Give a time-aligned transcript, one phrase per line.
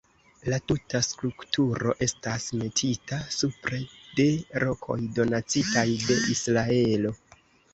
[0.51, 3.83] La tuta strukturo estas metita supre
[4.21, 4.27] de
[4.65, 7.15] rokoj donacitaj de Israelo.